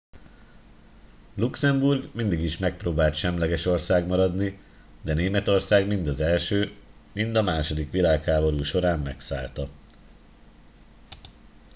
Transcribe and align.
luxemburg 1.35 2.09
mindig 2.15 2.39
is 2.43 2.57
megpróbált 2.57 3.15
semleges 3.15 3.65
ország 3.65 4.07
maradni 4.07 4.55
de 5.01 5.13
németország 5.13 5.87
mind 5.87 6.07
az 6.07 6.19
i 6.51 6.73
mind 7.13 7.35
a 7.35 7.61
ii 7.75 7.83
világháború 7.91 8.61
során 8.63 8.99
megszállta 8.99 9.69